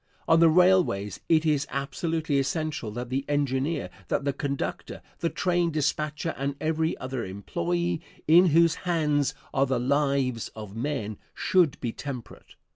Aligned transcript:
On 0.27 0.39
the 0.39 0.49
railways 0.49 1.19
it 1.29 1.45
is 1.45 1.67
absolutely 1.69 2.39
essential 2.39 2.89
that 2.93 3.09
the 3.11 3.23
engineer, 3.29 3.91
that 4.07 4.25
the 4.25 4.33
conductor, 4.33 5.03
the 5.19 5.29
train 5.29 5.69
dispatcher 5.69 6.33
and 6.39 6.55
every 6.59 6.97
other 6.97 7.23
employee, 7.23 8.01
in 8.27 8.47
whose 8.47 8.73
hands 8.89 9.35
are 9.53 9.67
the 9.67 9.77
lives 9.79 10.47
of 10.55 10.75
men, 10.75 11.17
should 11.35 11.79
be 11.81 11.91
temperate. 11.91 12.55